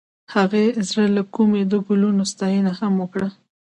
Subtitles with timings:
[0.35, 3.29] هغې د زړه له کومې د ګلونه ستاینه هم وکړه.